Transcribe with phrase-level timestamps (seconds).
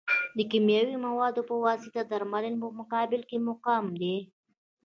[0.37, 4.17] د کیمیاوي موادو په واسطه د درملنې په مقابل کې مقاوم دي.